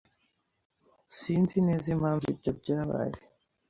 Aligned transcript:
Sinzi 1.17 1.57
neza 1.67 1.87
impamvu 1.95 2.25
ibyo 2.33 2.51
byabaye. 2.59 3.15